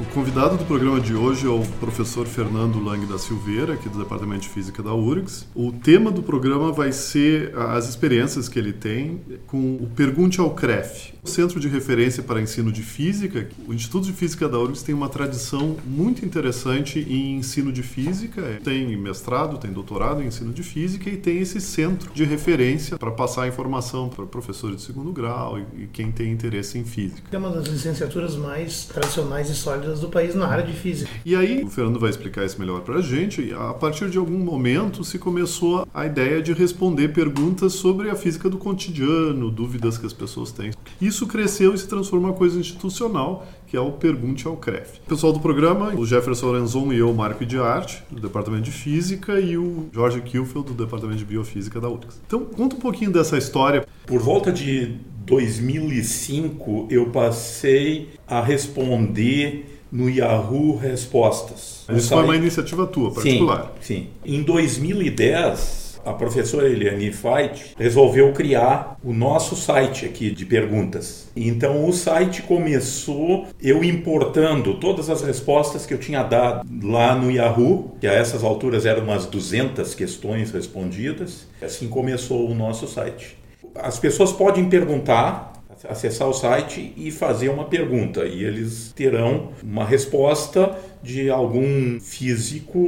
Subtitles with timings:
[0.00, 3.98] O convidado do programa de hoje é o professor Fernando Lang da Silveira, aqui do
[3.98, 5.44] Departamento de Física da URGS.
[5.56, 10.54] O tema do programa vai ser as experiências que ele tem com o Pergunte ao
[10.54, 13.48] CREF, o Centro de Referência para Ensino de Física.
[13.66, 18.60] O Instituto de Física da URGS tem uma tradição muito interessante em ensino de física.
[18.62, 23.10] Tem mestrado, tem doutorado em ensino de física e tem esse centro de referência para
[23.10, 27.22] passar informação para professores de segundo grau e quem tem interesse em física.
[27.32, 31.10] É uma das licenciaturas mais tradicionais e sólidas do país na área de física.
[31.24, 33.52] E aí, o Fernando vai explicar isso melhor para a gente.
[33.52, 38.48] A partir de algum momento se começou a ideia de responder perguntas sobre a física
[38.48, 40.72] do cotidiano, dúvidas que as pessoas têm.
[41.00, 44.98] Isso cresceu e se transformou em uma coisa institucional, que é o Pergunte ao CREF.
[45.06, 48.72] O pessoal do programa, o Jefferson Lorenzon e eu, Marco de Arte, do Departamento de
[48.72, 52.20] Física, e o Jorge Kielfeld, do Departamento de Biofísica da URGS.
[52.26, 53.86] Então, conta um pouquinho dessa história.
[54.06, 54.96] Por volta de
[55.26, 61.86] 2005, eu passei a responder no Yahoo Respostas.
[61.90, 63.72] Isso foi uma iniciativa tua, particular.
[63.80, 64.34] Sim, sim.
[64.34, 71.28] Em 2010, a professora Eliane Feit resolveu criar o nosso site aqui de perguntas.
[71.36, 77.30] Então o site começou eu importando todas as respostas que eu tinha dado lá no
[77.30, 81.46] Yahoo, que a essas alturas eram umas 200 questões respondidas.
[81.60, 83.36] Assim começou o nosso site.
[83.74, 85.52] As pessoas podem perguntar
[85.86, 92.78] acessar o site e fazer uma pergunta e eles terão uma resposta de algum físico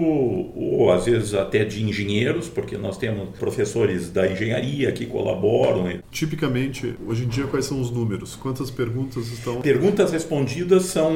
[0.57, 6.01] ou às vezes até de engenheiros, porque nós temos professores da engenharia que colaboram.
[6.11, 8.37] Tipicamente, hoje em dia quais são os números?
[8.37, 9.61] Quantas perguntas estão?
[9.61, 11.13] Perguntas respondidas são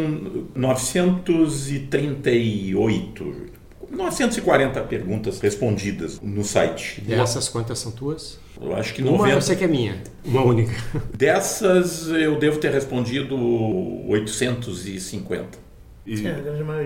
[0.55, 3.55] 938
[3.95, 7.01] 940 perguntas respondidas no site.
[7.01, 8.39] Dessas, quantas são tuas?
[8.61, 9.35] Eu acho que uma 90...
[9.35, 10.73] eu sei que é minha, uma única.
[11.17, 13.37] Dessas eu devo ter respondido
[14.09, 15.64] 850.
[16.07, 16.23] E,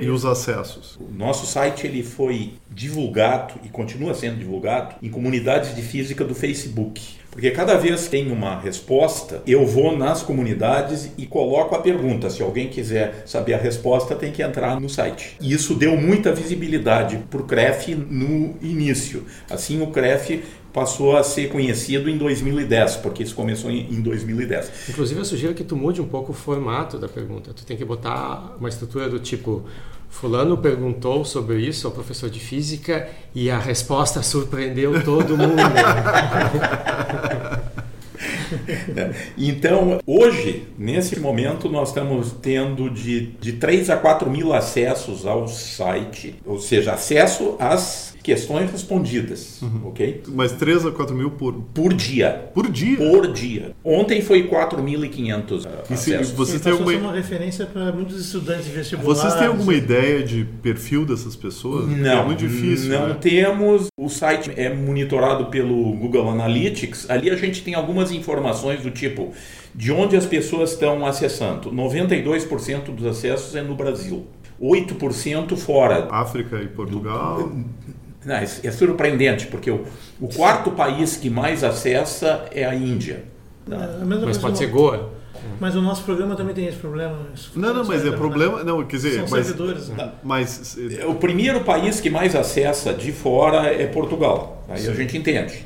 [0.00, 0.96] e, os acessos?
[0.96, 6.34] O nosso site ele foi divulgado e continua sendo divulgado em comunidades de física do
[6.34, 7.18] Facebook.
[7.30, 12.30] Porque cada vez que tem uma resposta, eu vou nas comunidades e coloco a pergunta.
[12.30, 15.36] Se alguém quiser saber a resposta, tem que entrar no site.
[15.40, 19.24] E isso deu muita visibilidade para o CREF no início.
[19.50, 20.42] Assim, o CREF
[20.72, 24.90] passou a ser conhecido em 2010, porque isso começou em 2010.
[24.90, 27.52] Inclusive, eu sugiro que tu mude um pouco o formato da pergunta.
[27.52, 29.64] Tu tem que botar uma estrutura do tipo
[30.10, 35.54] Fulano perguntou sobre isso ao professor de física e a resposta surpreendeu todo mundo.
[39.36, 45.46] então, hoje, nesse momento, nós estamos tendo de, de 3 a 4 mil acessos ao
[45.46, 49.88] site, ou seja, acesso às questões respondidas, uhum.
[49.88, 50.22] ok?
[50.28, 51.54] Mas 3 a 4 mil por...
[51.72, 52.50] Por dia.
[52.52, 52.98] Por dia?
[52.98, 53.74] Por dia.
[53.82, 56.32] Ontem foi 4.500 uh, acessos.
[56.32, 56.92] Vocês têm alguma...
[56.92, 59.22] uma referência para muitos estudantes vestibulares.
[59.22, 61.88] Vocês têm alguma ideia de perfil dessas pessoas?
[61.88, 62.20] Não.
[62.20, 63.16] É muito difícil, Não né?
[63.18, 63.86] temos.
[63.98, 67.08] O site é monitorado pelo Google Analytics.
[67.08, 69.32] Ali a gente tem algumas informações do tipo
[69.74, 71.72] de onde as pessoas estão acessando.
[71.72, 74.26] 92% dos acessos é no Brasil.
[74.60, 76.08] 8% fora.
[76.10, 77.50] África e Portugal.
[78.34, 79.84] É, é surpreendente, porque o,
[80.20, 83.24] o quarto país que mais acessa é a Índia.
[83.70, 85.18] É, mas pode ser Goa.
[85.60, 87.16] Mas o nosso programa também tem esse problema.
[87.54, 88.62] Não, não, mas é problema.
[88.62, 89.88] Não, quer dizer, São mas, servidores.
[89.88, 90.12] Né?
[90.22, 94.64] mas o primeiro país que mais acessa de fora é Portugal.
[94.68, 94.90] Aí Sim.
[94.90, 95.64] a gente entende.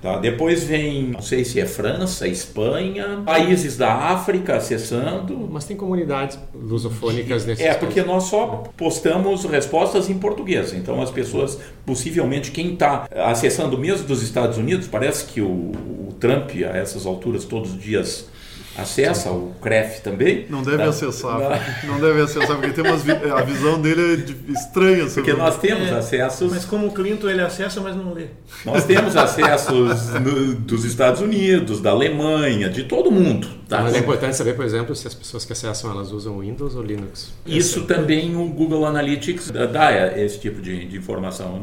[0.00, 0.18] Tá?
[0.18, 5.48] Depois vem, não sei se é França, Espanha, países da África acessando.
[5.50, 10.72] Mas tem comunidades lusofônicas nesse É, porque nós só postamos respostas em português.
[10.72, 16.14] Então as pessoas, possivelmente, quem está acessando mesmo dos Estados Unidos, parece que o, o
[16.20, 18.28] Trump, a essas alturas, todos os dias
[18.76, 20.46] acessa o CREF também.
[20.48, 20.88] Não deve tá?
[20.88, 21.38] acessar,
[21.84, 21.94] não.
[21.94, 25.06] não deve acessar, porque tem umas, a visão dele é estranha.
[25.06, 26.52] Porque nós temos é, acessos.
[26.52, 28.26] Mas como o Clinton ele acessa, mas não lê.
[28.64, 33.48] Nós temos acessos no, dos Estados Unidos, da Alemanha, de todo mundo.
[33.68, 33.82] Tá?
[33.82, 36.82] Mas é importante saber, por exemplo, se as pessoas que acessam elas usam Windows ou
[36.82, 37.32] Linux.
[37.44, 41.60] Isso também o Google Analytics dá esse tipo de, de informação.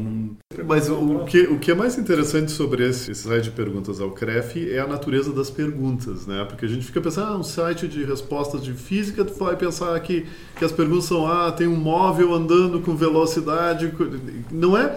[0.66, 4.70] Mas o que, o que é mais interessante sobre esse site de perguntas ao CREF
[4.70, 6.44] é a natureza das perguntas, né?
[6.44, 9.98] Porque a gente fica pensando, ah, um site de respostas de física, tu vai pensar
[10.00, 13.92] que, que as perguntas são, ah, tem um móvel andando com velocidade.
[14.52, 14.96] Não é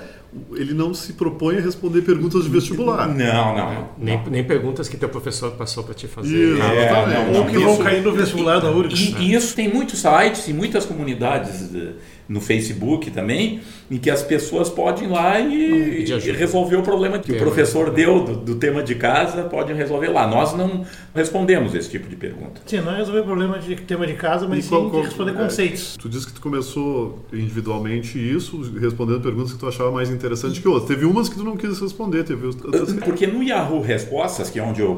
[0.54, 3.08] ele não se propõe a responder perguntas de vestibular.
[3.08, 3.90] Não, não.
[3.98, 4.26] Nem, não.
[4.26, 6.56] nem perguntas que teu professor passou para te fazer.
[6.56, 9.16] Isso, é, não, Ou que vão cair no vestibular da URGS.
[9.18, 11.94] E, e, isso tem muitos sites e muitas comunidades de,
[12.28, 17.20] no Facebook também, em que as pessoas podem ir lá e, e resolver o problema
[17.20, 20.28] que o professor deu do, do tema de casa, podem resolver lá.
[20.28, 20.84] Nós não
[21.16, 22.62] respondemos esse tipo de pergunta.
[22.66, 25.08] Sim, não é resolver problema de tema de casa, mas E sim qual- qual- de
[25.08, 25.96] responder é, conceitos.
[25.98, 30.68] Tu disse que tu começou individualmente isso, respondendo perguntas que tu achava mais interessante que
[30.68, 30.88] outras.
[30.88, 33.00] Teve umas que tu não quis responder, teve outras que...
[33.02, 34.96] Porque no Yahoo Respostas, que é onde eu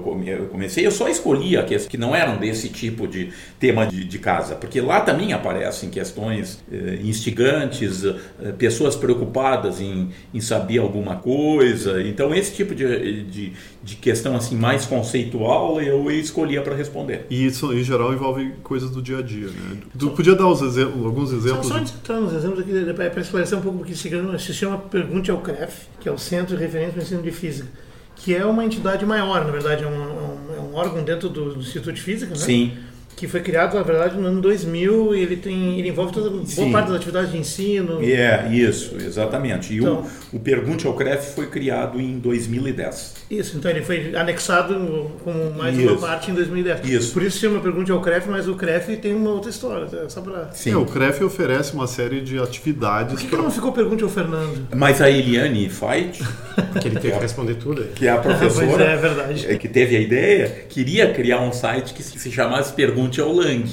[0.51, 3.29] comecei, eu só escolhia aqueles que não eram desse tipo de
[3.59, 10.10] tema de, de casa, porque lá também aparecem questões eh, instigantes, eh, pessoas preocupadas em,
[10.33, 12.01] em saber alguma coisa.
[12.01, 17.25] Então, esse tipo de, de, de questão assim mais conceitual eu escolhia para responder.
[17.30, 19.77] E isso, em geral, envolve coisas do dia a dia, né?
[19.98, 21.68] Tu podia dar os exemplos, alguns Só, exemplos?
[21.68, 24.54] só antes de entrar nos exemplos aqui, para esclarecer um pouco, porque se chama- se
[24.54, 27.68] chama Pergunte ao CREF, que é o Centro de Referência para o Ensino de Física,
[28.16, 31.30] que é uma entidade maior, na verdade, é um, é um- é um órgão dentro
[31.30, 32.38] do, do Instituto de Física, né?
[32.38, 32.74] Sim.
[33.19, 36.45] Que foi criado, na verdade, no ano 2000 e ele, tem, ele envolve toda boa
[36.45, 36.71] Sim.
[36.71, 38.00] parte das atividades de ensino.
[38.01, 39.74] É, isso, exatamente.
[39.74, 43.16] E Então- o, o Pergunte ao CREF foi criado em 2010.
[43.30, 46.01] Isso, então ele foi anexado como mais uma Isso.
[46.01, 46.88] parte em 2010.
[46.88, 47.13] Isso.
[47.13, 50.07] Por isso se chama Pergunte ao CREF, mas o CREF tem uma outra história, é
[50.10, 50.51] só para...
[50.54, 50.71] Sim.
[50.71, 54.01] É, o CREF oferece uma série de Por atividades que, que para não ficou Pergunte
[54.04, 54.66] ao Fernando?
[54.75, 56.24] Mas a Eliane Fait,
[56.61, 57.83] Porque ele teve que responder tudo.
[57.95, 59.47] que é a pois professora é, é verdade.
[59.47, 63.65] é, que teve a ideia, queria criar um site que se chamasse Pergunte ao Lang.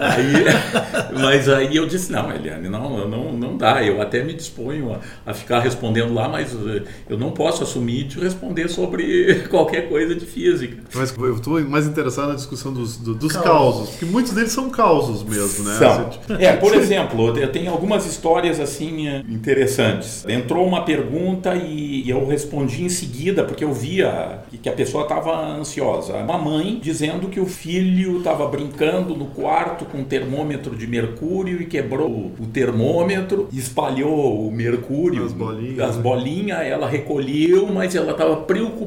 [0.00, 0.32] Aí,
[1.20, 3.82] mas aí eu disse, não, Eliane, não, não, não dá.
[3.84, 5.00] Eu até me disponho a,
[5.30, 10.14] a ficar respondendo lá, mas eh, eu não posso assumir de responder sobre qualquer coisa
[10.14, 10.78] de física.
[10.94, 13.50] Mas eu estou mais interessado na discussão dos, do- dos Causos.
[13.50, 15.76] causos, porque muitos deles são causos mesmo, né?
[15.78, 15.90] São.
[16.08, 20.24] Assim, É, por exemplo, eu tenho algumas histórias assim interessantes.
[20.28, 25.36] Entrou uma pergunta e eu respondi em seguida, porque eu via que a pessoa estava
[25.56, 26.14] ansiosa.
[26.16, 31.60] Uma mãe dizendo que o filho estava brincando no quarto com um termômetro de mercúrio
[31.60, 36.02] e quebrou o o termômetro, espalhou o mercúrio, As bolinhas, as né?
[36.02, 38.36] bolinhas, ela recolheu, mas ela estava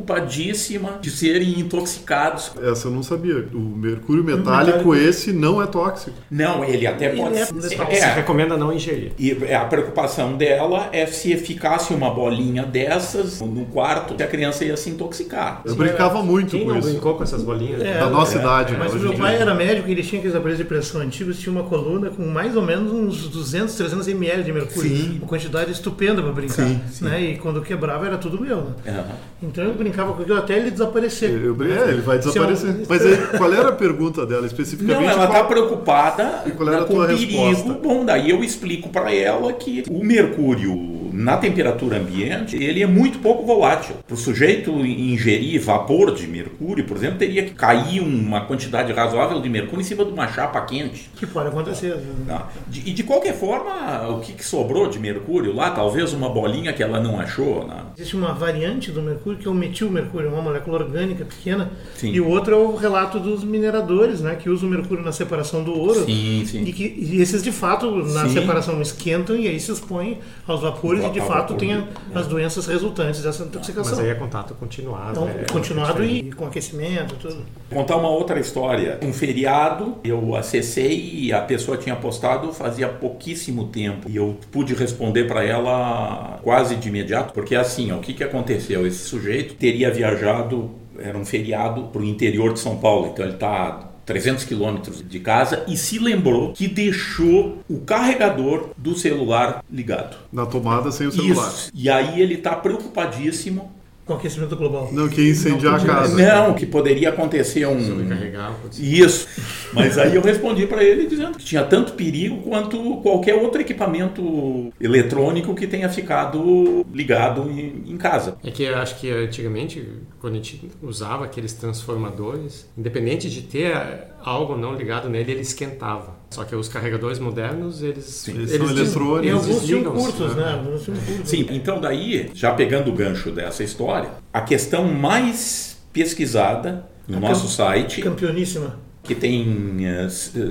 [0.09, 2.51] preocupadíssima de serem intoxicados.
[2.61, 3.45] Essa eu não sabia.
[3.53, 4.95] O mercúrio metálico, metálico.
[4.95, 6.15] esse não é tóxico.
[6.29, 7.61] Não, ele até Ele pode é- ser.
[7.61, 9.11] Se é, recomenda não ingerir.
[9.17, 14.65] E a preocupação dela é se ficasse uma bolinha dessas no quarto, que a criança
[14.65, 15.61] ia se intoxicar.
[15.65, 16.89] Eu brincava muito Quem com não isso.
[16.89, 17.81] brincou com essas bolinhas?
[17.81, 18.79] É, Da nossa idade, né?
[18.79, 21.51] Mas o meu pai era médico e ele tinha aqueles aparelhos de pressão antigos, tinha
[21.51, 24.95] uma coluna com mais ou menos uns 200, 300 ml de mercúrio.
[24.95, 25.17] Sim.
[25.19, 26.67] Uma quantidade estupenda para brincar.
[26.67, 27.05] Sim, sim.
[27.05, 27.21] Né?
[27.21, 28.57] E quando quebrava era tudo meu.
[28.57, 28.73] Né?
[28.87, 29.05] Aham.
[29.43, 31.29] Então eu brincava com aquilo até ele desaparecer.
[31.31, 32.75] Eu, é, ele vai é desaparecer.
[32.87, 34.95] Mas aí, qual era a pergunta dela especificamente?
[34.97, 37.47] Não, ela qual- está preocupada E qual era a com tua o perigo.
[37.47, 37.73] resposta?
[37.81, 43.19] Bom, daí eu explico para ela que o mercúrio na temperatura ambiente ele é muito
[43.19, 43.95] pouco volátil.
[44.05, 49.41] Para o sujeito ingerir vapor de mercúrio, por exemplo, teria que cair uma quantidade razoável
[49.41, 51.09] de mercúrio em cima de uma chapa quente.
[51.15, 51.95] Que pode acontecer.
[51.95, 52.25] né?
[52.27, 52.49] Tá?
[52.71, 55.71] E de qualquer forma, o que, sobrou de mercúrio lá?
[55.71, 57.65] Talvez uma bolinha que ela não achou.
[57.65, 57.77] Né?
[57.97, 61.71] Existe uma variante do mercúrio que é o metilmercúrio, uma molécula orgânica pequena.
[61.95, 62.11] Sim.
[62.11, 65.63] E o outro é o relato dos mineradores, né, que usam o mercúrio na separação
[65.63, 66.05] do ouro.
[66.05, 66.63] Sim, sim.
[66.63, 71.04] E, que, e esses de fato na separação esquentam e aí se expõem aos vapores
[71.07, 71.83] e de fato vapor, tem a- é.
[72.19, 73.99] as doenças resultantes dessa Mas intoxicação.
[73.99, 75.11] aí é contato continuado.
[75.11, 77.37] Então, é- continuado é e com aquecimento, tudo.
[77.69, 78.99] Contar uma outra história.
[79.01, 84.09] Um feriado, eu acessei e a pessoa tinha postado fazia pouquíssimo tempo.
[84.09, 88.23] E eu pude responder para ela quase de imediato, porque assim, ó, o que, que
[88.23, 88.85] aconteceu?
[88.85, 93.33] Esse sujeito teria viajado, era um feriado para o interior de São Paulo, então ele
[93.35, 100.17] está 300 quilômetros de casa e se lembrou que deixou o carregador do celular ligado.
[100.31, 101.47] Na tomada sem o celular.
[101.47, 101.71] Isso.
[101.73, 103.74] E aí ele está preocupadíssimo.
[104.05, 104.89] Com aquecimento global.
[104.91, 106.15] Não, que ia incendiar a podia- casa.
[106.15, 107.83] Não, que poderia acontecer um.
[107.83, 108.55] Sobrecarregar.
[108.79, 109.27] Isso.
[109.73, 114.71] Mas aí eu respondi para ele dizendo que tinha tanto perigo quanto qualquer outro equipamento
[114.79, 118.37] eletrônico que tenha ficado ligado em, em casa.
[118.43, 119.83] É que eu acho que antigamente,
[120.19, 123.75] quando a gente usava aqueles transformadores, independente de ter
[124.23, 126.15] algo não ligado nele, ele esquentava.
[126.35, 128.27] Só que os carregadores modernos, eles.
[128.27, 129.25] Eles são des- eletrônicos.
[129.25, 130.43] E eles alguns tinham curtos, né?
[130.45, 130.51] né?
[130.53, 131.29] Alguns tinham curtos.
[131.29, 137.19] Sim, então daí, já pegando o gancho dessa história, a questão mais pesquisada no A
[137.21, 138.77] nosso site Campeoníssima.
[139.05, 140.07] Que tem eh,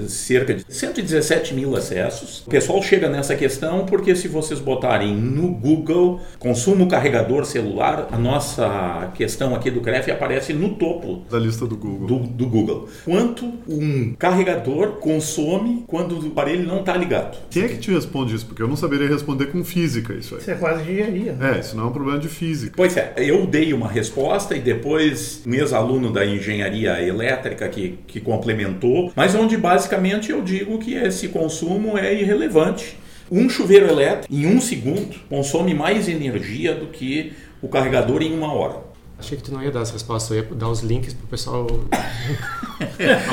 [0.08, 2.42] cerca de 117 mil acessos.
[2.46, 8.18] O pessoal chega nessa questão porque se vocês botarem no Google consumo carregador celular, a
[8.18, 12.06] nossa questão aqui do CREF aparece no topo Da lista do Google.
[12.06, 12.88] do, do Google.
[13.04, 17.38] Quanto um carregador consome quando o aparelho não está ligado?
[17.50, 18.46] Quem é que te responde isso?
[18.46, 20.40] Porque eu não saberia responder com física isso aí.
[20.40, 21.36] Isso é quase engenharia.
[21.40, 22.72] É, isso não é um problema de física.
[22.76, 28.20] Pois é, eu dei uma resposta e depois um ex-aluno da engenharia elétrica que, que
[28.44, 32.98] complementou, mas onde basicamente eu digo que esse consumo é irrelevante.
[33.32, 37.32] Um chuveiro elétrico, em um segundo, consome mais energia do que
[37.62, 38.76] o carregador em uma hora.
[39.18, 41.28] Achei que tu não ia dar as respostas, eu ia dar os links para o
[41.28, 41.66] pessoal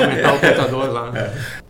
[0.00, 1.12] aumentar o computador lá.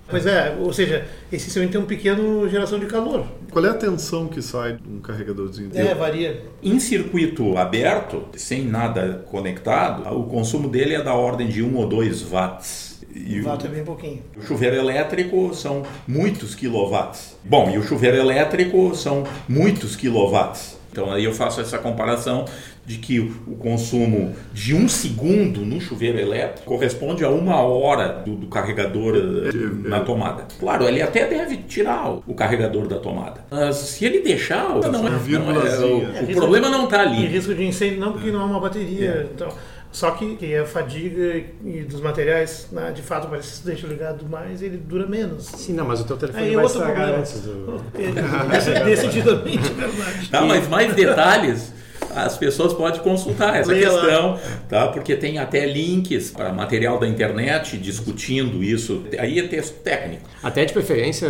[0.06, 3.26] Pois é, ou seja, esse sistema tem um pequeno geração de calor.
[3.50, 5.70] Qual é a tensão que sai de um carregadorzinho?
[5.74, 6.44] É, varia.
[6.62, 11.88] Em circuito aberto, sem nada conectado, o consumo dele é da ordem de 1 ou
[11.88, 12.91] 2 watts.
[13.14, 14.22] E é bem pouquinho.
[14.36, 17.36] O chuveiro elétrico são muitos quilowatts.
[17.44, 20.80] Bom, e o chuveiro elétrico são muitos quilowatts.
[20.90, 22.44] Então aí eu faço essa comparação
[22.84, 28.34] de que o consumo de um segundo no chuveiro elétrico corresponde a uma hora do,
[28.34, 30.46] do carregador uh, na tomada.
[30.58, 33.44] Claro, ele até deve tirar o carregador da tomada.
[33.50, 37.22] Mas se ele deixar, não, é, não é, o, o problema não está ali.
[37.22, 39.10] Tem risco de incêndio não porque não há uma bateria.
[39.10, 39.26] É.
[39.32, 39.48] Então,
[39.92, 43.86] só que, que a fadiga e dos materiais, né, de fato, parece que se deixa
[43.86, 45.44] ligado mais, ele dura menos.
[45.44, 47.18] Sim, não, mas o teu telefone Aí, vai estragar problema.
[47.18, 47.84] antes do...
[47.94, 50.28] É, decididamente, verdade.
[50.32, 51.72] Não, mas mais detalhes
[52.14, 54.40] as pessoas podem consultar essa Leia questão, lá.
[54.68, 54.88] tá?
[54.88, 59.04] Porque tem até links para material da internet discutindo isso.
[59.18, 60.22] Aí é texto técnico.
[60.42, 61.28] Até de preferência,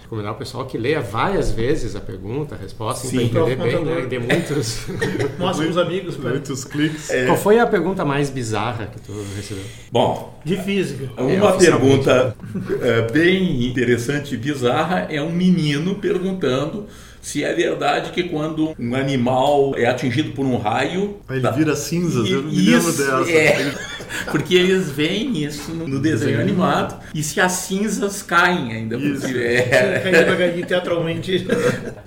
[0.00, 4.06] recomendar o pessoal que leia várias vezes a pergunta, a resposta, para entender bem, né?
[4.06, 4.86] De muitos.
[5.38, 7.10] Mostra os amigos, muitos cliques.
[7.10, 7.26] É.
[7.26, 9.64] Qual foi a pergunta mais bizarra que tu recebeu?
[9.90, 11.10] Bom, de física.
[11.16, 12.36] Uma é, pergunta
[12.80, 16.86] é, bem interessante e bizarra é um menino perguntando
[17.26, 21.16] se é verdade que quando um animal é atingido por um raio.
[21.28, 21.50] Ele tá...
[21.50, 23.28] vira cinzas, eu me lembro dessa.
[23.28, 23.74] É,
[24.30, 28.98] porque eles veem isso no, desenho animado e se as cinzas caem ainda.
[28.98, 30.00] Porque, é...
[30.02, 31.46] Cai devagarinho teatralmente.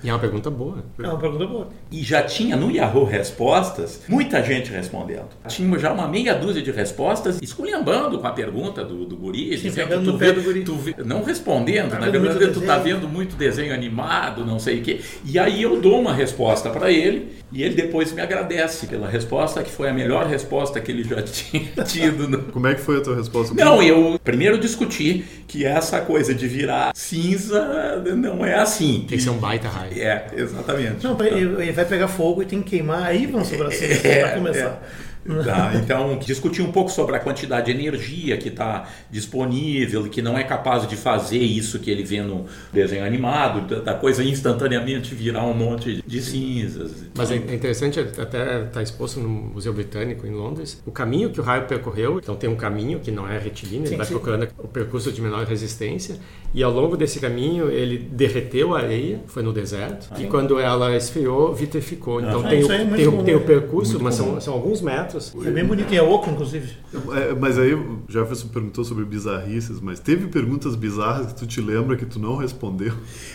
[0.02, 0.84] E é uma pergunta boa.
[0.98, 1.68] É uma pergunta boa.
[1.90, 5.28] E já tinha no Yahoo Respostas muita gente respondendo.
[5.48, 9.56] Tinha já uma meia dúzia de respostas esculhambando com a pergunta do, do guri.
[9.58, 10.64] Sim, dizendo tu, vê, guri.
[10.64, 14.80] tu vê, não respondendo, tá na verdade tu tá vendo muito desenho animado, não sei
[14.80, 15.00] o quê.
[15.24, 19.62] E aí eu dou uma resposta para ele e ele depois me agradece pela resposta,
[19.62, 22.28] que foi a melhor resposta que ele já tinha tido.
[22.28, 22.38] No...
[22.38, 23.54] Como é que foi a tua resposta?
[23.54, 29.04] Não, eu primeiro discuti que essa coisa de virar cinza não é assim.
[29.08, 29.92] Tem que ser um baita raio.
[30.00, 31.04] É, exatamente.
[31.04, 34.36] Não, ele vai pegar fogo e tem que queimar, aí vão sobrar cinza é, para
[34.36, 34.80] começar.
[35.06, 35.09] É.
[35.44, 35.72] Tá?
[35.74, 40.36] Então, discutir um pouco sobre a quantidade de energia que está disponível e que não
[40.36, 45.44] é capaz de fazer isso que ele vê no desenho animado, da coisa instantaneamente virar
[45.44, 47.04] um monte de cinzas.
[47.14, 51.42] Mas é interessante, até está exposto no Museu Britânico em Londres, o caminho que o
[51.42, 52.18] raio percorreu.
[52.18, 55.44] Então, tem um caminho que não é retilíneo, ele vai procurando o percurso de menor
[55.46, 56.16] resistência,
[56.52, 60.58] e ao longo desse caminho ele derreteu a areia, foi no deserto, ah, e quando
[60.58, 62.20] ela esfriou, vitrificou.
[62.20, 65.32] Então, ah, tem, o, é tem, o, tem, o, percurso, mas são, são alguns metros
[65.44, 66.72] é bem bonito, é oco, inclusive.
[67.12, 71.60] É, mas aí o Jefferson perguntou sobre bizarrices, mas teve perguntas bizarras que tu te
[71.60, 72.92] lembra que tu não respondeu?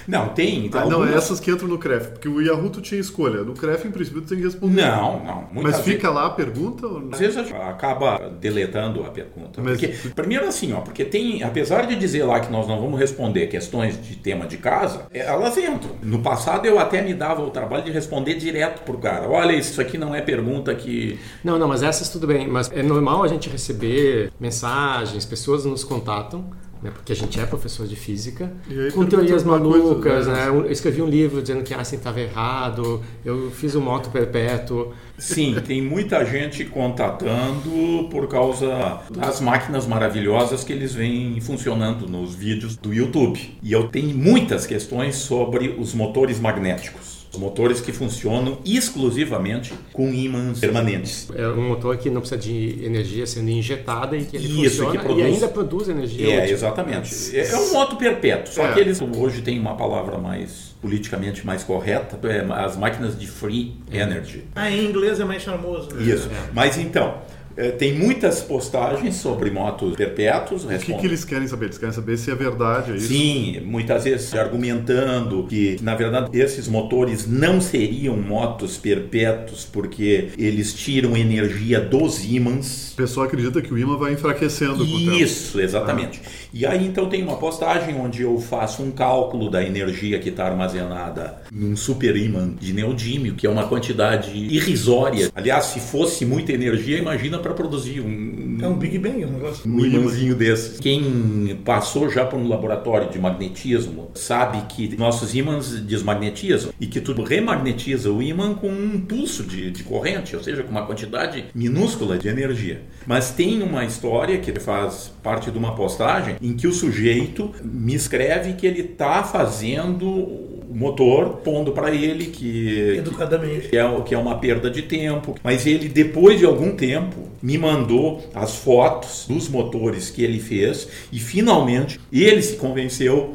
[0.07, 0.65] Não, tem.
[0.65, 1.15] Então, ah, não, algumas...
[1.15, 3.43] essas que entram no CREF, porque o Yahoo tu tinha escolha.
[3.43, 4.81] No CREF, em princípio, tu tem que responder.
[4.81, 5.48] Não, não.
[5.53, 6.15] Mas fica vezes...
[6.15, 6.88] lá a pergunta?
[6.88, 7.13] Ou não?
[7.13, 9.62] Às vezes acaba deletando a pergunta.
[9.62, 9.79] Mas...
[9.79, 13.47] Porque, primeiro assim, ó, porque tem, apesar de dizer lá que nós não vamos responder
[13.47, 15.91] questões de tema de casa, elas entram.
[16.01, 19.29] No passado eu até me dava o trabalho de responder direto pro cara.
[19.29, 21.19] Olha, isso aqui não é pergunta que.
[21.43, 22.47] Não, não, mas essas tudo bem.
[22.47, 26.50] Mas é normal a gente receber mensagens, pessoas nos contatam
[26.85, 28.51] né, porque a gente é professor de física,
[28.93, 30.47] com teorias malucas, coisa, né?
[30.47, 34.93] Eu escrevi um livro dizendo que Einstein estava errado, eu fiz um moto perpétuo.
[35.17, 42.35] Sim, tem muita gente contatando por causa das máquinas maravilhosas que eles vêm funcionando nos
[42.35, 43.57] vídeos do YouTube.
[43.63, 50.59] E eu tenho muitas questões sobre os motores magnéticos motores que funcionam exclusivamente com ímãs
[50.59, 51.29] permanentes.
[51.35, 54.91] É um motor que não precisa de energia sendo injetada e que ele Isso, funciona
[54.91, 55.19] que produz...
[55.19, 56.41] e ainda produz energia.
[56.41, 57.37] É, exatamente.
[57.37, 58.73] É, é um moto perpétuo, só é.
[58.73, 63.75] que eles hoje têm uma palavra mais politicamente mais correta, é as máquinas de free
[63.91, 64.43] energy.
[64.53, 65.93] Ah, em inglês é mais charmoso.
[65.95, 66.13] Né?
[66.13, 66.29] Isso.
[66.53, 67.15] Mas então,
[67.57, 70.65] é, tem muitas postagens sobre motos perpétuos.
[70.65, 71.65] O que, que, eles querem saber?
[71.65, 73.07] Eles querem saber se é verdade é isso?
[73.07, 80.74] Sim, muitas vezes argumentando que, na verdade, esses motores não seriam motos perpétuos porque eles
[80.74, 82.91] tiram energia dos ímãs.
[82.93, 86.21] O pessoal acredita que o ímã vai enfraquecendo com o Isso, exatamente.
[86.25, 86.29] Ah.
[86.55, 90.45] E aí, então, tem uma postagem onde eu faço um cálculo da energia que está
[90.45, 95.29] armazenada num super ímã de neodímio, que é uma quantidade irrisória.
[95.35, 98.44] Aliás, se fosse muita energia, imagina para produzir um.
[98.62, 99.69] É um Big Bang, um negócio.
[99.69, 100.79] Um imãzinho desses.
[100.79, 107.01] Quem passou já por um laboratório de magnetismo sabe que nossos ímãs desmagnetizam e que
[107.01, 111.45] tudo remagnetiza o ímã com um pulso de, de corrente, ou seja, com uma quantidade
[111.53, 112.81] minúscula de energia.
[113.05, 117.93] Mas tem uma história que faz parte de uma postagem em que o sujeito me
[117.93, 123.69] escreve que ele está fazendo motor, pondo para ele que, Educadamente.
[123.69, 125.35] que é, que é uma perda de tempo.
[125.43, 130.87] Mas ele, depois de algum tempo, me mandou as fotos dos motores que ele fez
[131.11, 133.33] e finalmente ele se convenceu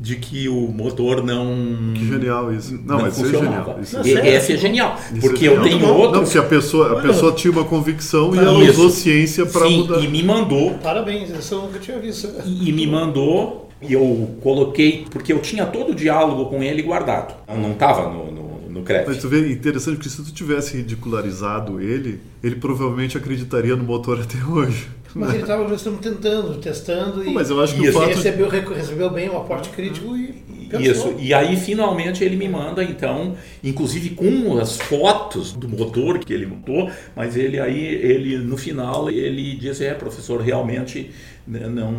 [0.00, 1.92] de que o motor não.
[1.94, 2.72] Que genial isso.
[2.74, 3.78] Não, não mas isso é genial.
[3.80, 5.62] Isso Não, é é genial, Isso porque é eu genial.
[5.64, 5.94] tenho Muito bom.
[5.94, 6.24] Não, outros.
[6.24, 8.72] porque a pessoa, a pessoa tinha uma convicção e Não, ela isso.
[8.80, 10.00] usou ciência para mudar.
[10.00, 12.28] e me mandou Parabéns, isso eu nunca tinha visto.
[12.44, 16.82] e e me mandou e eu coloquei porque eu tinha todo o diálogo com ele
[16.82, 17.34] guardado.
[17.48, 18.41] Eu não estava no, no,
[18.72, 18.84] no.
[19.06, 24.20] Mas tu vê, interessante porque se tu tivesse ridicularizado ele, ele provavelmente acreditaria no motor
[24.20, 24.88] até hoje.
[25.14, 25.68] Mas ele estava
[26.00, 27.92] tentando, testando e Mas eu acho que o Isso.
[27.92, 30.32] fato de- recebeu, recebeu bem o aporte crítico e
[30.70, 30.80] pensou.
[30.80, 36.32] Isso, e aí finalmente ele me manda então, inclusive com as fotos do motor que
[36.32, 41.10] ele montou, mas ele aí, ele no final, ele diz, é professor, realmente
[41.46, 41.92] né, não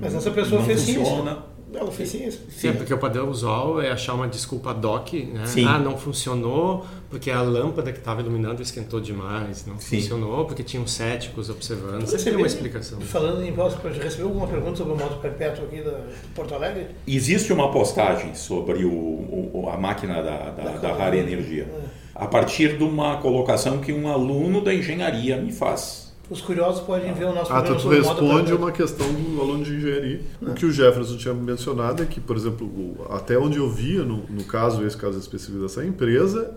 [0.00, 1.38] Mas essa pessoa fez funciona.
[1.70, 2.40] Ela fez ciência.
[2.48, 5.44] Sim, porque o padrão usual é achar uma desculpa doc, né?
[5.44, 5.66] Sim.
[5.66, 9.66] Ah, não funcionou porque a lâmpada que estava iluminando esquentou demais.
[9.66, 10.00] Não Sim.
[10.00, 12.04] funcionou porque tinham céticos observando.
[12.04, 12.98] Tem Recebeu- uma explicação.
[13.02, 16.54] Falando em voz, você recebeu alguma pergunta sobre o modo perpétuo aqui da de Porto
[16.54, 16.86] Alegre?
[17.06, 21.68] Existe uma postagem sobre o, o- a máquina da, da, da Rara Energia,
[22.14, 26.07] a partir de uma colocação que um aluno da engenharia me faz.
[26.30, 28.70] Os curiosos podem ver o nosso Ah, tu, programa tu sobre o modo responde uma
[28.72, 30.20] questão do aluno de engenharia.
[30.42, 34.24] O que o Jefferson tinha mencionado é que, por exemplo, até onde eu via, no,
[34.28, 36.50] no caso, esse caso específico dessa empresa,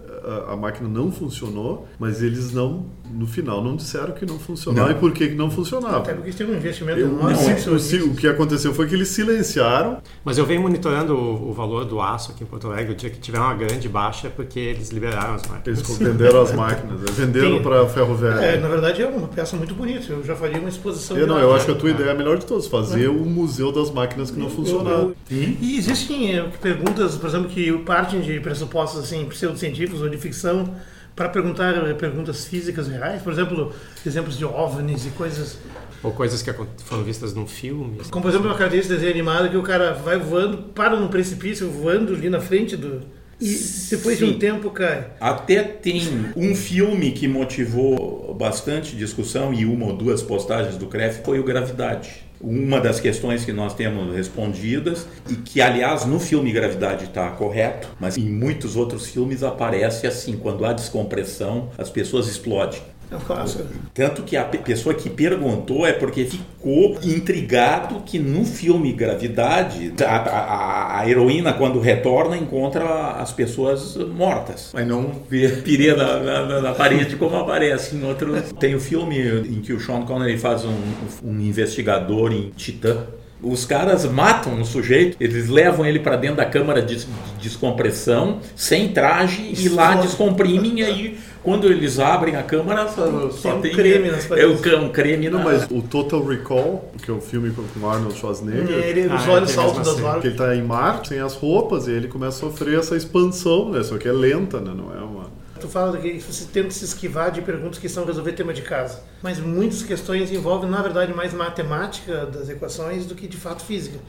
[0.48, 4.90] a, a máquina não funcionou, mas eles não, no final, não disseram que não funcionava
[4.90, 4.96] Não.
[4.96, 5.98] e por que, que não funcionava.
[6.00, 7.34] Até porque tem um investimento Eu- enorme.
[7.34, 9.98] não, o, que aconteceu foi que eles silenciaram.
[10.24, 12.94] Mas eu venho monitorando o, o valor do aço aqui em Porto Alegre.
[12.94, 15.80] O dia que tiver uma grande baixa é porque eles liberaram as máquinas.
[15.80, 17.06] Eles venderam as máquinas, né?
[17.12, 18.40] venderam para ferro velho.
[18.40, 20.12] É, na verdade é uma peça muito bonita.
[20.12, 21.16] Eu já faria uma exposição.
[21.16, 23.26] Eu, não, eu acho que a tua ideia é a melhor de todas, fazer o
[23.26, 25.16] museu das máquinas que não funcionaram.
[25.30, 30.76] E existem eh, perguntas, por exemplo, que partem de pressupostos assim, pseudocientíficos ou de ficção
[31.16, 33.22] para perguntar eh, perguntas físicas reais.
[33.22, 33.72] Por exemplo,
[34.06, 35.58] exemplos de OVNIs e coisas.
[36.04, 36.52] Ou coisas que
[36.84, 38.00] foram vistas num filme.
[38.10, 41.08] Como, por exemplo, uma característica de desenho animado que o cara vai voando, para num
[41.08, 43.21] precipício, voando ali na frente do.
[43.42, 44.32] E depois de Sim.
[44.32, 45.08] um tempo cai.
[45.20, 51.24] Até tem um filme que motivou bastante discussão e uma ou duas postagens do CREF
[51.24, 52.24] foi o Gravidade.
[52.40, 57.90] Uma das questões que nós temos respondidas, e que, aliás, no filme Gravidade está correto,
[58.00, 62.82] mas em muitos outros filmes aparece assim: quando há descompressão, as pessoas explodem.
[63.12, 63.64] É.
[63.94, 69.94] Tanto que a pe- pessoa que perguntou é porque ficou intrigado que no filme Gravidade,
[70.06, 72.84] a, a- a heroína, quando retorna, encontra
[73.20, 74.72] as pessoas mortas.
[74.74, 78.52] Mas não vê pirê na, na- na parede como aparece em outros.
[78.60, 80.76] Tem o filme em que o Sean Connery faz um,
[81.24, 83.06] um investigador em Titã.
[83.44, 87.08] Os caras matam o sujeito, eles levam ele para dentro da câmara de, de
[87.42, 90.80] descompressão, sem traje, e lá descomprimem.
[90.80, 94.60] E aí, quando eles abrem a câmara, só, só um tem creme nas é paredes.
[94.60, 97.90] o cre- um creme Não, na- mas o Total Recall, que é o filme com
[97.90, 99.96] Arnold Schwarzenegger, Ele, os Ah, é, olhos saltam das assim.
[99.98, 100.26] que vagas.
[100.26, 103.82] ele tá em Marte, sem as roupas, e ele começa a sofrer essa expansão, né?
[103.84, 104.72] Só que é lenta, né?
[104.76, 105.32] Não é uma...
[105.60, 109.00] Tu fala que você tenta se esquivar de perguntas que são resolver tema de casa.
[109.22, 114.00] Mas muitas questões envolvem, na verdade, mais matemática das equações do que de fato física.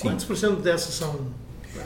[0.00, 1.20] Quantos por cento dessas são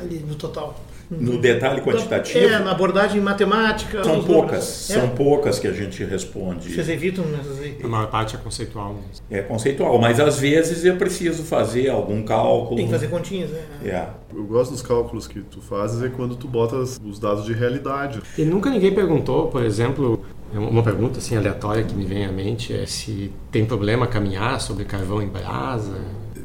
[0.00, 0.78] ali no total?
[1.10, 2.44] No detalhe quantitativo.
[2.44, 4.02] É, na abordagem matemática.
[4.02, 4.64] São poucas, números.
[4.64, 6.72] são poucas que a gente responde.
[6.72, 7.78] Vocês evitam essas aí.
[7.82, 9.24] A maior parte é conceitual mesmo.
[9.30, 12.76] É conceitual, mas às vezes eu preciso fazer algum cálculo.
[12.76, 13.62] Tem que fazer continhas, né?
[13.84, 14.06] É.
[14.34, 18.20] Eu gosto dos cálculos que tu fazes é quando tu botas os dados de realidade.
[18.36, 20.22] E nunca ninguém perguntou, por exemplo,
[20.54, 24.60] é uma pergunta assim aleatória que me vem à mente é se tem problema caminhar
[24.60, 25.96] sobre carvão em brasa.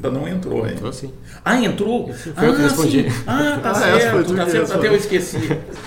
[0.02, 0.72] Ainda não entrou, hein?
[0.72, 1.12] Entrou sim.
[1.44, 2.12] Ah, entrou?
[2.12, 3.10] foi ah, eu que respondi.
[3.10, 3.22] sim.
[3.24, 5.38] Ah, tá Ah, certo, tá certo, até eu esqueci.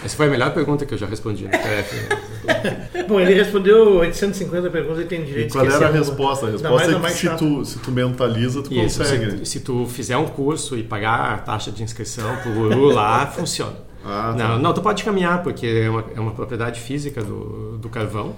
[0.05, 3.03] Essa foi a melhor pergunta que eu já respondi no TF.
[3.09, 6.47] Bom, ele respondeu 850 perguntas e tem E direito de qual era a resposta?
[6.47, 9.39] A resposta é que se tu, se tu mentaliza, tu Isso, consegue.
[9.39, 13.27] se, se tu fizer um curso e pagar a taxa de inscrição pro guru lá,
[13.35, 13.73] funciona.
[14.05, 14.47] Ah, tá.
[14.47, 18.35] Não, não, tu pode caminhar, porque é uma, é uma propriedade física do, do carvão.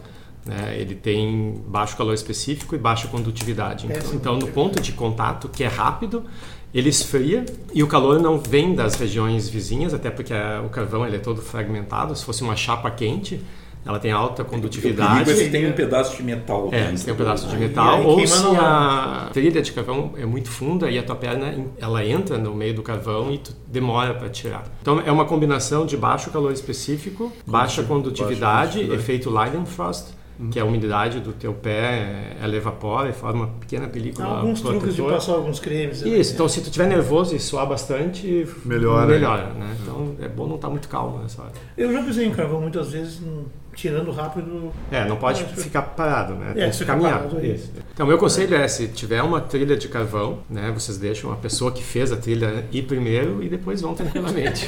[0.47, 0.77] Né?
[0.79, 3.85] Ele tem baixo calor específico e baixa condutividade.
[3.91, 6.23] É, Então, então, no ponto de contato, que é rápido,
[6.73, 11.05] ele esfria e o calor não vem das regiões vizinhas, até porque a- o carvão
[11.05, 12.15] ele é todo fragmentado.
[12.15, 13.41] Se fosse uma chapa quente,
[13.85, 15.23] ela tem alta O condutividade.
[15.23, 16.67] perigo é se tem um pedaço de metal.
[16.73, 19.71] É, dentro se tem um pedaço de Aí- metal, aí ou se a trilha de
[19.71, 23.37] carvão é muito funda e a tua perna ela entra no meio do carvão e
[23.37, 24.65] tu demora para tirar.
[24.81, 29.01] Então é uma combinação de baixo calor específico, baixa condutividade, condutividade.
[29.01, 30.49] efeito Leidenfrost uhum.
[30.49, 34.61] que a umidade do teu pé ela evapora e forma uma pequena película Há alguns
[34.61, 34.91] protetora.
[34.91, 36.01] truques de passar alguns cremes.
[36.01, 36.09] Né?
[36.09, 39.07] Isso, então se tu estiver nervoso e suar bastante, melhora.
[39.07, 39.75] melhora né?
[39.81, 41.51] Então é bom não estar tá muito calmo nessa hora.
[41.77, 43.21] Eu já pisei em carvão muitas vezes
[43.77, 44.73] tirando rápido.
[44.91, 46.53] É, não pode ficar parado, né?
[46.55, 47.19] É, Tem que caminhar.
[47.19, 47.71] Parado, é isso.
[47.93, 51.71] Então, meu conselho é, se tiver uma trilha de carvão, né, vocês deixam a pessoa
[51.71, 54.67] que fez a trilha ir primeiro e depois vão tranquilamente.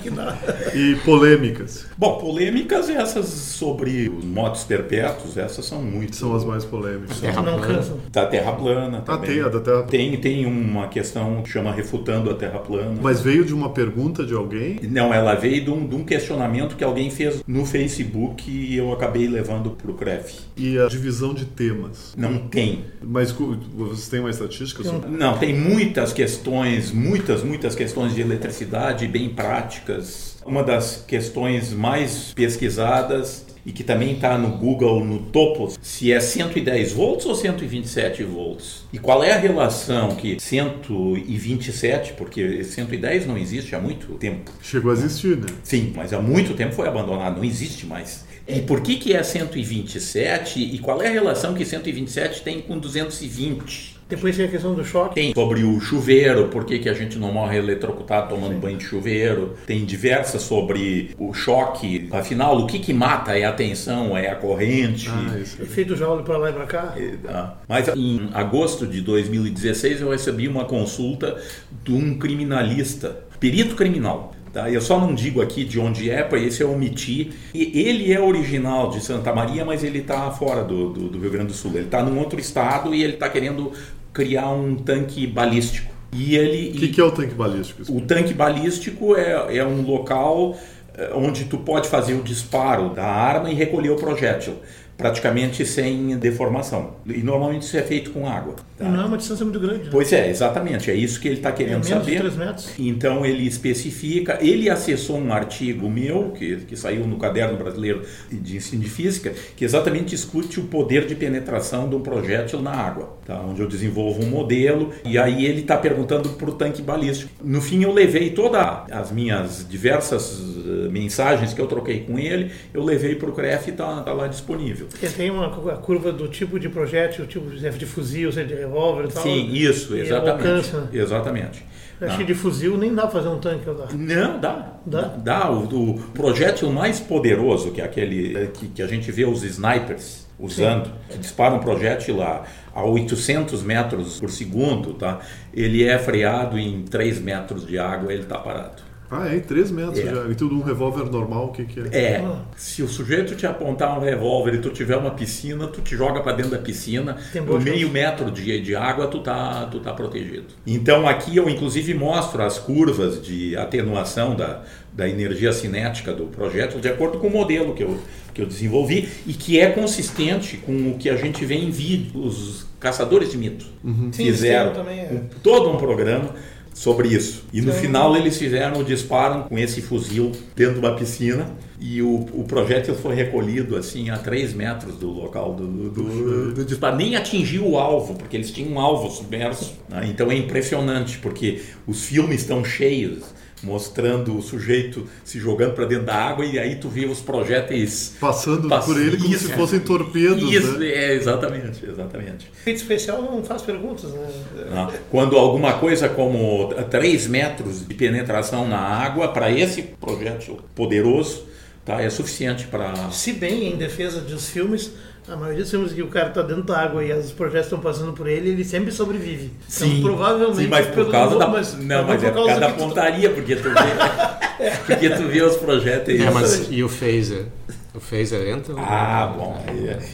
[0.74, 1.86] e polêmicas?
[1.96, 6.16] Bom, polêmicas essas sobre os motos perpétuos, essas são muito...
[6.16, 7.20] São as mais polêmicas.
[7.20, 7.98] Terra não cansam.
[8.10, 9.40] Da Terra plana também.
[9.40, 12.98] Ah, tem da Terra Tem, tem uma questão que chama Refutando a Terra plana.
[13.02, 14.80] Mas veio de uma pergunta de alguém?
[14.84, 18.76] Não, ela veio de um, de um questionamento que alguém fez no Facebook Facebook e
[18.76, 20.40] eu acabei levando para o CREF.
[20.56, 22.14] E a divisão de temas?
[22.16, 22.84] Não tem.
[23.02, 24.82] Mas vocês têm uma estatística?
[24.84, 25.10] Sobre...
[25.10, 30.38] Não, tem muitas questões, muitas, muitas questões de eletricidade bem práticas.
[30.44, 36.18] Uma das questões mais pesquisadas e que também está no Google no topo, se é
[36.18, 38.86] 110 volts ou 127 volts.
[38.90, 44.50] E qual é a relação que 127, porque 110 não existe há muito tempo.
[44.62, 45.48] Chegou a existir, né?
[45.62, 48.24] Sim, mas há muito tempo foi abandonado, não existe mais.
[48.48, 52.78] E por que, que é 127 e qual é a relação que 127 tem com
[52.78, 53.97] 220?
[54.08, 55.14] Depois tem a questão do choque.
[55.14, 58.60] Tem sobre o chuveiro, por que, que a gente não morre eletrocutado tomando Sim.
[58.60, 59.54] banho de chuveiro.
[59.66, 62.08] Tem diversas sobre o choque.
[62.10, 65.08] Afinal, o que, que mata é a tensão, é a corrente.
[65.10, 66.94] Ah, Efeito Joule para lá e para cá.
[67.28, 67.54] Ah.
[67.68, 71.36] Mas em agosto de 2016 eu recebi uma consulta
[71.84, 74.70] de um criminalista, perito criminal Tá?
[74.70, 77.32] Eu só não digo aqui de onde é, para esse eu omiti.
[77.52, 81.30] E ele é original de Santa Maria, mas ele está fora do, do, do, Rio
[81.30, 81.72] Grande do Sul.
[81.74, 83.72] Ele está num outro estado e ele está querendo
[84.18, 85.94] criar um tanque balístico.
[86.12, 86.70] E ele.
[86.70, 87.82] O que, que, é o tanque balístico?
[87.92, 90.58] O tanque balístico é, é um local
[90.96, 94.54] eh, onde tu pode fazer o disparo da arma e recolher o projétil
[94.98, 96.94] praticamente sem deformação.
[97.06, 98.56] E normalmente isso é feito com água.
[98.76, 98.84] Tá?
[98.84, 99.84] E não é uma distância muito grande.
[99.84, 99.88] Né?
[99.92, 100.90] Pois é, exatamente.
[100.90, 102.10] É isso que ele está querendo é menos saber.
[102.10, 102.70] De 3 metros.
[102.76, 104.38] Então ele especifica.
[104.40, 109.32] Ele acessou um artigo meu, que, que saiu no Caderno Brasileiro de Ensino de Física,
[109.56, 113.16] que exatamente discute o poder de penetração de um projétil na água.
[113.24, 113.40] Tá?
[113.40, 117.30] Onde eu desenvolvo um modelo e aí ele está perguntando para o tanque balístico.
[117.40, 122.50] No fim, eu levei todas as minhas diversas eh, mensagens que eu troquei com ele,
[122.74, 124.87] eu levei para o CREF e está tá lá disponível.
[124.90, 129.22] Porque tem uma curva do tipo de projétil, tipo de fuzil, de revólver e tal.
[129.22, 130.48] Sim, isso, exatamente.
[130.48, 130.88] Alcance, né?
[130.92, 131.64] Exatamente.
[132.00, 133.64] Eu achei de fuzil nem dá para fazer um tanque.
[133.64, 133.88] Dá.
[133.92, 134.72] Não, dá.
[134.86, 135.02] Dá.
[135.16, 135.50] dá.
[135.50, 139.42] O, o, projétil mais poderoso, que é aquele eh, que, que a gente vê os
[139.42, 140.92] snipers usando, Sim.
[141.10, 145.18] que disparam um projétil a, a 800 metros por segundo, tá?
[145.52, 148.87] ele é freado em 3 metros de água ele está parado.
[149.10, 149.40] Ah, é?
[149.40, 150.14] 3 metros é.
[150.14, 150.28] já.
[150.28, 151.98] E tudo um revólver normal, o que, que é?
[151.98, 152.16] É.
[152.18, 152.42] Ah.
[152.56, 156.20] Se o sujeito te apontar um revólver e tu tiver uma piscina, tu te joga
[156.20, 160.46] para dentro da piscina, no meio metro de, de água, tu tá, tu tá protegido.
[160.66, 166.78] Então aqui eu inclusive mostro as curvas de atenuação da, da energia cinética do projeto
[166.78, 167.98] de acordo com o modelo que eu,
[168.34, 172.20] que eu desenvolvi e que é consistente com o que a gente vê em vídeo.
[172.20, 174.12] Os caçadores de mito uhum.
[174.12, 175.08] fizeram Sim, é.
[175.12, 176.34] um, todo um programa
[176.78, 177.42] sobre isso.
[177.52, 177.80] E no Sim.
[177.80, 182.44] final eles fizeram o disparo com esse fuzil dentro de uma piscina e o, o
[182.44, 186.94] projétil foi recolhido assim a 3 metros do local do, do, do, do disparo.
[186.94, 189.74] Nem atingiu o alvo, porque eles tinham um alvo submerso.
[189.88, 190.06] Né?
[190.08, 193.24] Então é impressionante, porque os filmes estão cheios
[193.62, 198.16] mostrando o sujeito se jogando para dentro da água e aí tu vê os projéteis
[198.20, 198.84] passando pass...
[198.84, 200.42] por ele como isso, se fossem torpedos.
[200.52, 200.86] Isso, né?
[200.86, 202.50] é exatamente, exatamente.
[202.52, 204.28] Feito especial não faz perguntas, né?
[204.70, 204.92] Não.
[205.10, 211.48] Quando alguma coisa como 3 metros de penetração na água para esse projétil poderoso
[211.84, 213.10] tá, é suficiente para.
[213.10, 214.92] Se bem em defesa dos filmes,
[215.30, 217.80] a maioria dos filmes que o cara está dentro da água e os projetos estão
[217.80, 219.44] passando por ele, ele sempre sobrevive.
[219.46, 220.62] Então, sim, então, provavelmente.
[220.62, 221.46] Sim, mas por causa da.
[221.46, 223.34] Mas, não, mas é por causa da pontaria, tu...
[223.34, 224.72] porque tu vê.
[224.86, 226.14] porque tu vê os projetos.
[226.18, 227.46] É, mas e o phaser?
[227.94, 228.74] O phaser entra?
[228.76, 229.64] Ah, bom.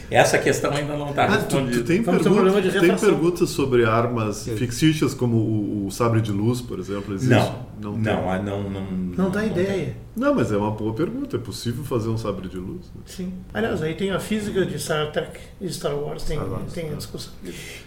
[0.09, 1.77] Essa questão ainda não está ah, respondida.
[1.77, 4.55] Tu, tu tem, pergunta, tu tem perguntas sobre armas Sim.
[4.55, 7.13] fictícias, como o, o, sabre de luz, por exemplo?
[7.13, 7.33] Existe?
[7.33, 7.65] Não.
[7.77, 9.97] Não, não, ah, não, não, não, dá ideia.
[10.15, 11.35] Não, mas é uma boa pergunta.
[11.35, 12.85] É possível fazer um sabre de luz?
[12.95, 13.01] Né?
[13.05, 13.33] Sim.
[13.53, 16.89] Aliás, aí tem a física de Star Trek e Star Wars, tem, Star Wars, tem
[16.89, 17.33] a discussão.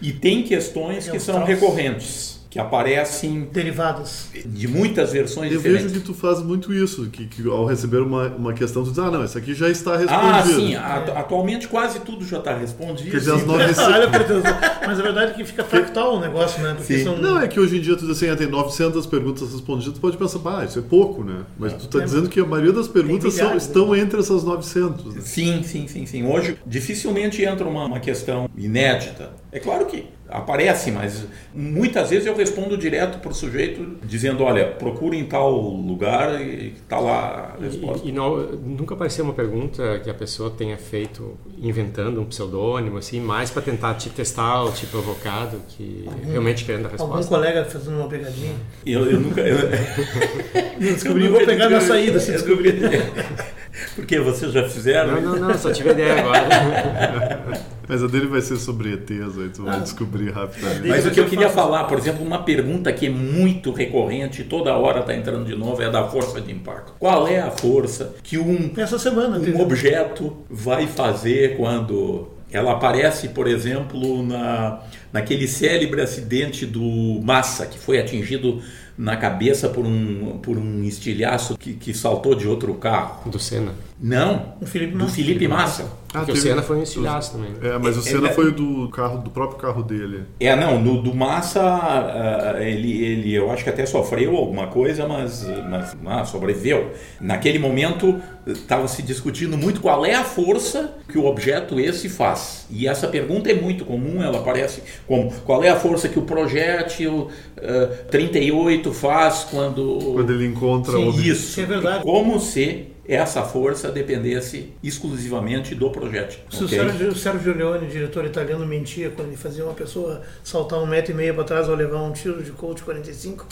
[0.03, 4.29] E tem questões que são recorrentes que aparecem Derivadas.
[4.47, 5.93] de muitas versões Eu diferentes.
[5.93, 8.99] vejo que tu faz muito isso, que, que ao receber uma, uma questão, tu diz,
[8.99, 10.57] ah, não, essa aqui já está Ah, respondida.
[10.61, 13.11] sim, atu- atualmente quase tudo já está respondido.
[13.11, 13.47] Quer dizer, as Sim.
[13.47, 13.79] 900...
[13.85, 14.43] Olha, por Deus.
[14.87, 16.75] Mas a verdade é que fica factual o negócio, né?
[16.75, 17.05] Porque Sim.
[17.05, 17.19] são...
[17.19, 20.01] Não, é que hoje em dia tu diz assim, ah, tem 900 perguntas respondidas, tu
[20.01, 21.43] pode pensar, ah, isso é pouco, né?
[21.59, 24.43] Mas tu está É, dizendo que a maioria das perguntas são- milhares, estão entre essas
[24.43, 25.15] 900.
[25.17, 25.21] Né?
[25.23, 26.25] Sim, sim, sim, sim.
[26.27, 29.31] Hoje dificilmente entra uma, uma questão inédita.
[29.51, 34.67] É claro que aparece, mas muitas vezes eu respondo direto para o sujeito dizendo, olha,
[34.73, 38.07] procure em tal lugar e está lá a resposta.
[38.07, 42.99] E, e não- nunca apareceu uma pergunta que a pessoa tenha feito inventando um pseudônimo,
[42.99, 47.05] assim, mais para tentar te testar ou te provocar do que realmente querendo a Algum
[47.15, 47.35] resposta.
[47.35, 48.53] colega fazendo uma pegadinha.
[48.85, 49.41] Eu, eu nunca.
[49.41, 49.57] Eu,
[50.79, 52.75] Eu descobri, vou pegar na saída se Eu descobrir.
[53.97, 55.21] Porque vocês já fizeram?
[55.21, 57.69] Não, não, não, só tive ideia agora.
[57.89, 60.89] Mas a dele vai ser sobre ETs, aí tu vai descobrir rapidamente.
[60.89, 64.77] Mas o que eu queria falar, por exemplo, uma pergunta que é muito recorrente, toda
[64.77, 66.93] hora está entrando de novo, é a da força de impacto.
[66.99, 69.39] Qual é a força que um, Essa semana.
[69.39, 74.81] um objeto vai fazer quando ela aparece, por exemplo, na,
[75.13, 78.61] naquele célebre acidente do Massa, que foi atingido
[78.97, 83.31] na cabeça por um, por um estilhaço que, que saltou de outro carro?
[83.31, 83.73] Do Senna.
[84.01, 85.15] Não, O Felipe do Massa.
[85.15, 85.83] Felipe Massa.
[86.15, 87.51] Ah, Porque o teve- Senna foi um estilhaço também.
[87.61, 90.23] É, mas o É, Senna é- foi do carro, do próprio carro dele.
[90.41, 95.07] É, não, no do Massa, ah, ele, ele, eu acho que até sofreu alguma coisa,
[95.07, 96.93] mas, mas ah, sobreviveu.
[97.21, 102.67] Naquele momento, estava se discutindo muito qual é a força que o objeto esse faz.
[102.71, 106.23] E essa pergunta é muito comum, ela aparece como qual é a força que o
[106.23, 107.29] projétil
[107.61, 109.99] ah, 38 faz quando...
[110.15, 111.11] Quando ele encontra Sim, o...
[111.11, 112.03] Isso, Isso é verdade.
[112.03, 116.41] como se essa força dependesse exclusivamente do projétil.
[116.51, 116.79] Se o ok?
[116.79, 121.13] Sérgio, o Sérgio Leone, diretor italiano, mentia quando ele fazia uma pessoa saltar um metro
[121.13, 123.47] e meio para trás ao levar um tiro de Colt 45,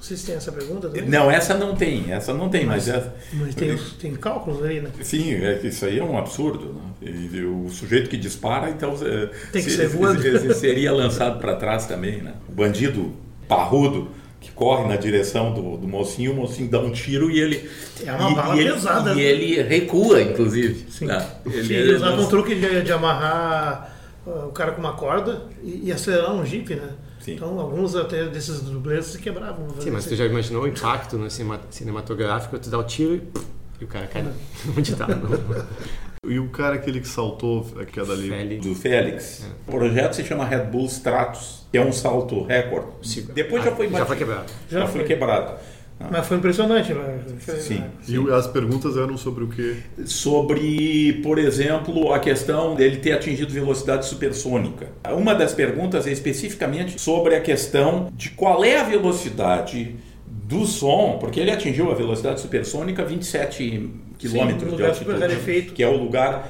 [0.00, 1.06] vocês têm essa pergunta também?
[1.08, 4.90] Não, essa não tem, essa não tem, mas, é, Mas tem, tem cálculos aí, né?
[5.02, 6.72] Sim, é que isso aí é um absurdo.
[6.72, 7.10] Né?
[7.10, 10.20] E, e o sujeito que dispara, então, é, Tem que se- ser voando.
[10.40, 12.20] se- seria lançado para trás também.
[12.22, 12.32] Né?
[12.48, 13.12] O bandido
[13.46, 14.08] parrudo
[14.42, 17.70] que corre na direção do, do mocinho, o mocinho dá um tiro e ele.
[18.04, 19.22] É uma e, bala e ele, pesada, E né?
[19.22, 20.84] ele recua, inclusive.
[20.90, 21.06] Sim.
[21.06, 21.26] né?
[21.46, 25.82] Ele, Ele usava um truque de, de amarrar uh, o cara com uma corda e,
[25.88, 26.90] e acelerar um jipe, né?
[27.20, 27.34] Sim.
[27.34, 29.68] Então alguns até desses dublês se quebravam.
[29.70, 30.16] fazer Sim, mas tu isso.
[30.16, 32.58] já imaginou o impacto no cinema- cinematográfico?
[32.58, 33.46] Tu dá o tiro e, pff,
[33.80, 34.24] e o cara cai
[34.76, 35.06] onde tá.
[36.28, 38.28] E o cara aquele que saltou a queda ali.
[38.28, 38.66] Félix.
[38.66, 39.44] do Félix.
[39.44, 39.68] É.
[39.68, 42.86] O projeto se chama Red Bull Stratos, que é um salto recorde.
[43.34, 44.18] Depois já foi Ah, já foi batido.
[44.18, 44.52] quebrado.
[44.70, 45.08] Já, Já foi foi.
[45.08, 45.54] quebrado.
[46.10, 47.20] Mas foi impressionante, né?
[47.38, 47.84] Foi- Sim.
[48.08, 49.76] E o- as perguntas eram sobre o quê?
[50.04, 54.88] sobre, por exemplo, a questão dele ter atingido velocidade supersônica.
[55.16, 59.94] Uma das perguntas é especificamente sobre a questão de qual é a velocidade
[60.26, 65.88] do som, porque ele atingiu a velocidade supersônica a 27 quilômetros de altitude, que é
[65.88, 66.48] o lugar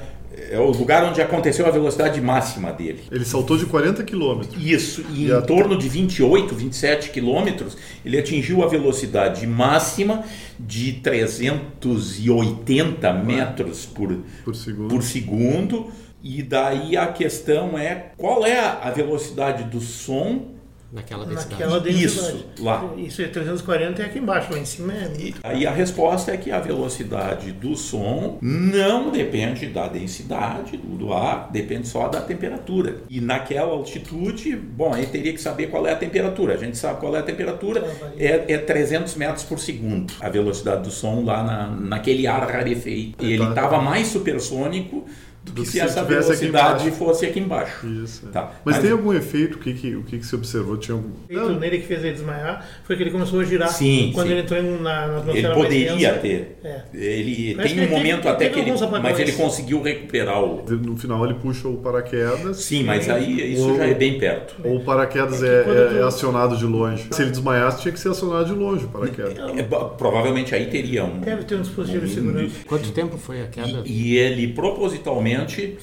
[0.51, 3.01] é o lugar onde aconteceu a velocidade máxima dele.
[3.11, 4.63] Ele saltou de 40 quilômetros.
[4.63, 10.23] Isso, e, E em a- torno de 28, 27 quilômetros, ele atingiu a velocidade máxima
[10.59, 14.87] de 380 metros por, Por segundo.
[14.89, 15.87] por segundo.
[16.21, 20.52] E daí a questão é qual é a velocidade do som
[20.93, 21.51] Naquela densidade.
[21.51, 22.37] Naquela densidade.
[22.37, 22.93] Isso, lá.
[22.97, 26.51] Isso é 340 é aqui embaixo, lá em cima é aí a resposta é que
[26.51, 32.97] a velocidade do som não depende da densidade do, ar, depende só da temperatura.
[33.09, 36.53] E naquela altitude, bom, aí teria que saber qual é a temperatura.
[36.53, 37.83] A gente sabe qual é a temperatura,
[38.15, 43.25] é, é 300 metros por segundo a velocidade do som lá na, naquele ar rarefeito.
[43.25, 45.05] E ele estava mais supersônico
[45.43, 46.97] do que Do que se essa tivesse aqui velocidade embaixo.
[46.97, 47.85] fosse aqui embaixo.
[47.87, 48.27] Isso.
[48.27, 48.31] é.
[48.31, 48.51] Tá.
[48.63, 49.55] Mas, Mas- tem algum efeito?
[49.57, 50.77] O que, que, o que, que se observou?
[50.77, 51.09] Tinha algum...
[51.09, 54.27] O efeito nele que fez ele desmaiar foi que ele começou a girar Sim, quando
[54.27, 54.33] sim.
[54.33, 56.19] ele entrou na, na Ele atmosfera poderia mais densa.
[56.19, 56.57] ter.
[56.63, 56.81] É.
[56.93, 60.41] Ele Parece tem um ele momento teve- até teve que ele, mas ele conseguiu recuperar
[60.43, 60.63] o.
[60.71, 62.57] No final ele puxa o paraquedas.
[62.57, 64.55] Sim, mas aí isso Ou- já é bem perto.
[64.63, 67.07] Ou o paraquedas É é, é- é acionado de longe.
[67.11, 69.37] Se ele desmaiasse, tinha que ser acionado de longe o paraquedas.
[69.57, 71.19] É, bo- provavelmente aí teria um.
[71.19, 72.55] Deve ter um dispositivo de um- segurança.
[72.65, 73.81] Quanto tempo foi a queda?
[73.85, 75.32] E, e ele propositalmente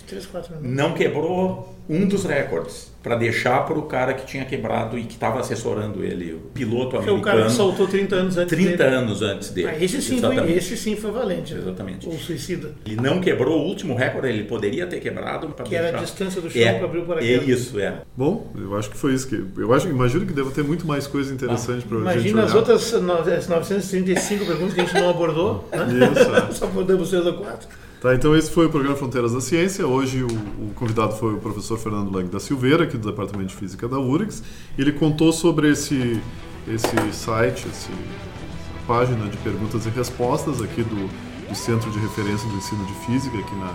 [0.07, 0.77] 3, 4 minutos.
[0.77, 5.15] não quebrou um dos recordes para deixar para o cara que tinha quebrado e que
[5.15, 8.95] estava assessorando ele, o piloto Porque o cara americano, soltou 30 anos antes 30 dele.
[8.95, 9.69] anos antes dele.
[9.69, 11.55] Ah, esse, sim foi, esse sim foi valente.
[11.55, 11.61] né?
[11.63, 12.07] Exatamente.
[12.09, 12.73] O suicida.
[12.87, 16.05] Ele não quebrou o último recorde, ele poderia ter quebrado para Que era a deixar.
[16.05, 17.49] distância do chão é, para abrir o é paraquedas.
[17.49, 18.03] isso, é.
[18.17, 19.43] Bom, eu acho que foi isso que.
[19.59, 22.93] Eu acho, imagino que deva ter muito mais coisa interessante para gente Imagina as outras
[22.93, 25.67] no- as 935 perguntas que a gente não abordou.
[25.73, 25.87] Né?
[26.13, 26.53] Isso, é.
[26.53, 27.67] Só abordamos 3 ou 4.
[28.01, 29.87] Tá, então esse foi o programa Fronteiras da Ciência.
[29.87, 33.57] Hoje o, o convidado foi o professor Fernando Lang da Silveira, aqui do Departamento de
[33.57, 34.43] Física da URGS.
[34.79, 36.19] Ele contou sobre esse,
[36.67, 41.11] esse site, esse, essa página de perguntas e respostas aqui do,
[41.47, 43.71] do Centro de Referência do Ensino de Física, aqui na,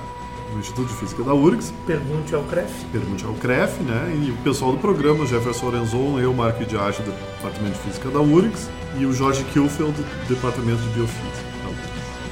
[0.52, 1.72] no Instituto de Física da URGS.
[1.86, 2.72] Pergunte ao CREF.
[2.92, 4.24] Pergunte ao CREF, né?
[4.26, 8.22] E o pessoal do programa, Jefferson Lorenzon, eu, Marco Diage, do Departamento de Física da
[8.22, 11.44] URGS, e o Jorge Kilfeld, do Departamento de Biofísica.